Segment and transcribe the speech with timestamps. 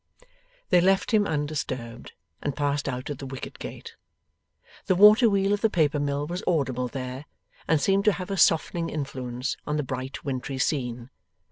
[0.69, 3.95] They left him undisturbed, and passed out at the wicket gate.
[4.87, 7.25] The water wheel of the paper mill was audible there,
[7.67, 11.11] and seemed to have a softening influence on the bright wintry scene.